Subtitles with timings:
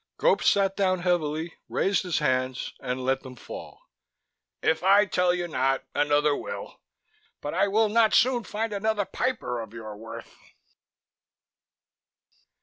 [0.17, 3.81] Gope sat down heavily, raised his hand, and let them fall.
[4.63, 6.79] "If I tell you not, another will.
[7.39, 10.33] But I will not soon find another Piper of your worth."